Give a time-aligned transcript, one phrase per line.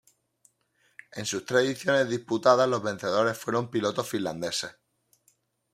[1.11, 4.75] En sus tres ediciones disputadas los vencedores fueron pilotos finlandeses.